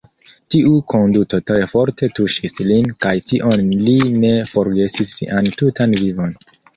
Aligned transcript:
Tiu 0.53 0.69
konduto 0.93 1.39
tre 1.49 1.67
forte 1.73 2.07
tuŝis 2.19 2.57
lin 2.69 2.87
kaj 3.05 3.11
tion 3.33 3.63
li 3.89 3.93
ne 4.23 4.31
forgesis 4.53 5.13
sian 5.19 5.51
tutan 5.61 5.95
vivon. 6.01 6.35